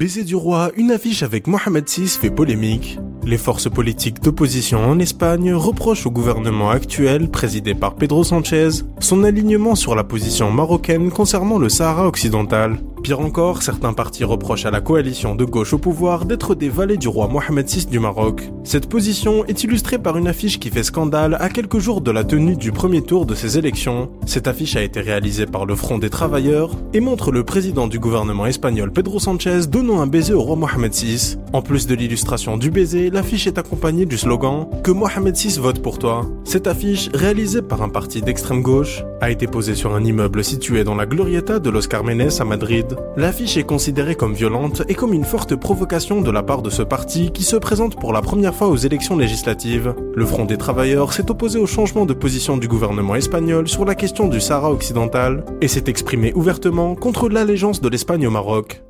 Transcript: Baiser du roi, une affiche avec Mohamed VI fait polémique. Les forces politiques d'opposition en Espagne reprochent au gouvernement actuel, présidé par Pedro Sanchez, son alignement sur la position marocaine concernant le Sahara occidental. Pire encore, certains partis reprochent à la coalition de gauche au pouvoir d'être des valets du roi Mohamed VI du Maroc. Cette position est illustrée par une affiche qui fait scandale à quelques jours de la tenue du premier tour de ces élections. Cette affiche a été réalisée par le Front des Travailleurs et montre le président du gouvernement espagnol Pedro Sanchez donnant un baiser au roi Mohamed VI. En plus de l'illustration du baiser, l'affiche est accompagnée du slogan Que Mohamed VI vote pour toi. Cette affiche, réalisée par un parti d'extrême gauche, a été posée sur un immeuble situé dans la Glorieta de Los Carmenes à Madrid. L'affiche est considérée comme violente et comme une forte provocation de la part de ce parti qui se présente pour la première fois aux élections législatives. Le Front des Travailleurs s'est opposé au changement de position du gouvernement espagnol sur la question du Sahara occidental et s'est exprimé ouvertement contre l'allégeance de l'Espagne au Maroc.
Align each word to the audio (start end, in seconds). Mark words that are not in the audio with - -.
Baiser 0.00 0.24
du 0.24 0.34
roi, 0.34 0.70
une 0.78 0.92
affiche 0.92 1.22
avec 1.22 1.46
Mohamed 1.46 1.86
VI 1.86 2.08
fait 2.08 2.30
polémique. 2.30 2.98
Les 3.26 3.36
forces 3.36 3.68
politiques 3.68 4.22
d'opposition 4.22 4.82
en 4.82 4.98
Espagne 4.98 5.52
reprochent 5.52 6.06
au 6.06 6.10
gouvernement 6.10 6.70
actuel, 6.70 7.28
présidé 7.28 7.74
par 7.74 7.96
Pedro 7.96 8.24
Sanchez, 8.24 8.70
son 9.00 9.24
alignement 9.24 9.74
sur 9.74 9.94
la 9.94 10.02
position 10.02 10.50
marocaine 10.50 11.10
concernant 11.10 11.58
le 11.58 11.68
Sahara 11.68 12.06
occidental. 12.08 12.78
Pire 13.02 13.20
encore, 13.20 13.62
certains 13.62 13.94
partis 13.94 14.24
reprochent 14.24 14.66
à 14.66 14.70
la 14.70 14.82
coalition 14.82 15.34
de 15.34 15.44
gauche 15.44 15.72
au 15.72 15.78
pouvoir 15.78 16.26
d'être 16.26 16.54
des 16.54 16.68
valets 16.68 16.98
du 16.98 17.08
roi 17.08 17.28
Mohamed 17.28 17.66
VI 17.66 17.86
du 17.86 17.98
Maroc. 17.98 18.50
Cette 18.62 18.88
position 18.88 19.44
est 19.46 19.64
illustrée 19.64 19.98
par 19.98 20.18
une 20.18 20.28
affiche 20.28 20.60
qui 20.60 20.68
fait 20.68 20.82
scandale 20.82 21.36
à 21.40 21.48
quelques 21.48 21.78
jours 21.78 22.02
de 22.02 22.10
la 22.10 22.24
tenue 22.24 22.56
du 22.56 22.72
premier 22.72 23.00
tour 23.00 23.24
de 23.24 23.34
ces 23.34 23.56
élections. 23.56 24.10
Cette 24.26 24.48
affiche 24.48 24.76
a 24.76 24.82
été 24.82 25.00
réalisée 25.00 25.46
par 25.46 25.64
le 25.64 25.74
Front 25.74 25.98
des 25.98 26.10
Travailleurs 26.10 26.76
et 26.92 27.00
montre 27.00 27.32
le 27.32 27.42
président 27.42 27.88
du 27.88 27.98
gouvernement 27.98 28.46
espagnol 28.46 28.92
Pedro 28.92 29.18
Sanchez 29.18 29.66
donnant 29.68 30.00
un 30.00 30.06
baiser 30.06 30.34
au 30.34 30.42
roi 30.42 30.56
Mohamed 30.56 30.92
VI. 30.92 31.36
En 31.54 31.62
plus 31.62 31.86
de 31.86 31.94
l'illustration 31.94 32.58
du 32.58 32.70
baiser, 32.70 33.08
l'affiche 33.08 33.46
est 33.46 33.58
accompagnée 33.58 34.04
du 34.04 34.18
slogan 34.18 34.68
Que 34.84 34.90
Mohamed 34.90 35.36
VI 35.36 35.58
vote 35.58 35.80
pour 35.80 35.98
toi. 35.98 36.26
Cette 36.44 36.66
affiche, 36.66 37.08
réalisée 37.14 37.62
par 37.62 37.82
un 37.82 37.88
parti 37.88 38.20
d'extrême 38.20 38.62
gauche, 38.62 39.02
a 39.20 39.30
été 39.30 39.46
posée 39.46 39.74
sur 39.74 39.94
un 39.94 40.04
immeuble 40.04 40.44
situé 40.44 40.84
dans 40.84 40.94
la 40.94 41.06
Glorieta 41.06 41.58
de 41.58 41.70
Los 41.70 41.88
Carmenes 41.88 42.30
à 42.38 42.44
Madrid. 42.44 42.89
L'affiche 43.16 43.56
est 43.56 43.64
considérée 43.64 44.14
comme 44.14 44.34
violente 44.34 44.82
et 44.88 44.94
comme 44.94 45.12
une 45.12 45.24
forte 45.24 45.56
provocation 45.56 46.20
de 46.20 46.30
la 46.30 46.42
part 46.42 46.62
de 46.62 46.70
ce 46.70 46.82
parti 46.82 47.30
qui 47.32 47.42
se 47.42 47.56
présente 47.56 47.98
pour 47.98 48.12
la 48.12 48.22
première 48.22 48.54
fois 48.54 48.68
aux 48.68 48.76
élections 48.76 49.16
législatives. 49.16 49.94
Le 50.14 50.26
Front 50.26 50.44
des 50.44 50.58
Travailleurs 50.58 51.12
s'est 51.12 51.30
opposé 51.30 51.58
au 51.58 51.66
changement 51.66 52.06
de 52.06 52.14
position 52.14 52.56
du 52.56 52.68
gouvernement 52.68 53.14
espagnol 53.14 53.68
sur 53.68 53.84
la 53.84 53.94
question 53.94 54.28
du 54.28 54.40
Sahara 54.40 54.70
occidental 54.70 55.44
et 55.60 55.68
s'est 55.68 55.84
exprimé 55.88 56.32
ouvertement 56.34 56.94
contre 56.94 57.28
l'allégeance 57.28 57.80
de 57.80 57.88
l'Espagne 57.88 58.26
au 58.26 58.30
Maroc. 58.30 58.82